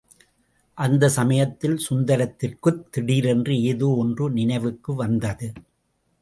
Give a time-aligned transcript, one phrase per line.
[0.77, 5.53] அந்தச் சமயத்தில் சுந்தரத்திற்குத் திடீரென்று ஏதோ ஒன்று நினைவுக்கு வந்தது.